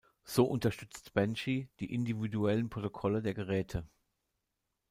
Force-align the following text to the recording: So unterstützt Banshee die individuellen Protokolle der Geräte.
So 0.25 0.45
unterstützt 0.51 1.13
Banshee 1.13 1.69
die 1.79 1.93
individuellen 1.93 2.71
Protokolle 2.71 3.21
der 3.21 3.35
Geräte. 3.35 3.87